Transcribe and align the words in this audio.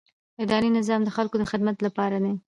اداري 0.43 0.69
نظام 0.77 1.01
د 1.03 1.09
خلکو 1.15 1.35
د 1.39 1.43
خدمت 1.51 1.77
لپاره 1.85 2.17
دی. 2.23 2.33